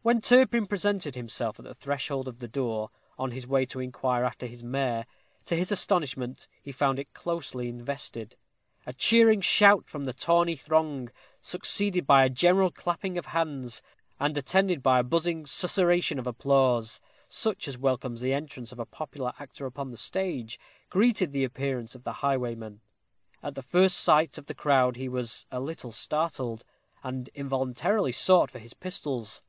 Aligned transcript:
When 0.00 0.20
Turpin 0.22 0.66
presented 0.68 1.16
himself 1.16 1.58
at 1.58 1.64
the 1.64 1.74
threshold 1.74 2.28
of 2.28 2.38
the 2.38 2.46
door, 2.48 2.90
on 3.18 3.32
his 3.32 3.46
way 3.46 3.66
to 3.66 3.80
inquire 3.80 4.24
after 4.24 4.46
his 4.46 4.62
mare, 4.62 5.04
to 5.46 5.54
his 5.56 5.72
astonishment 5.72 6.46
he 6.62 6.70
found 6.70 6.98
it 7.00 7.12
closely 7.12 7.68
invested. 7.68 8.36
A 8.86 8.92
cheering 8.94 9.40
shout 9.40 9.86
from 9.88 10.04
the 10.04 10.12
tawny 10.14 10.56
throng, 10.56 11.10
succeeded 11.42 12.06
by 12.06 12.24
a 12.24 12.30
general 12.30 12.70
clapping 12.70 13.18
of 13.18 13.26
hands, 13.26 13.82
and 14.18 14.38
attended 14.38 14.80
by 14.82 15.00
a 15.00 15.02
buzzing 15.02 15.44
susurration 15.44 16.20
of 16.20 16.26
applause, 16.26 17.00
such 17.28 17.66
as 17.66 17.76
welcomes 17.76 18.20
the 18.20 18.32
entrance 18.32 18.70
of 18.72 18.78
a 18.78 18.86
popular 18.86 19.32
actor 19.40 19.66
upon 19.66 19.90
the 19.90 19.96
stage, 19.98 20.58
greeted 20.88 21.32
the 21.32 21.44
appearance 21.44 21.94
of 21.96 22.04
the 22.04 22.12
highwayman. 22.22 22.80
At 23.42 23.56
the 23.56 23.62
first 23.62 23.98
sight 23.98 24.38
of 24.38 24.46
the 24.46 24.54
crowd 24.54 24.94
he 24.96 25.08
was 25.08 25.44
a 25.50 25.60
little 25.60 25.92
startled, 25.92 26.64
and 27.02 27.28
involuntarily 27.34 28.12
sought 28.12 28.52
for 28.52 28.60
his 28.60 28.72
pistols. 28.72 29.42